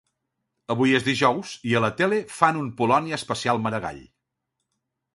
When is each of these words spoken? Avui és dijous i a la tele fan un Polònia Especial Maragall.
Avui 0.75 0.95
és 0.99 1.05
dijous 1.07 1.51
i 1.73 1.77
a 1.77 1.83
la 1.87 1.91
tele 2.01 2.19
fan 2.39 2.59
un 2.65 2.75
Polònia 2.83 3.23
Especial 3.23 3.65
Maragall. 3.67 4.05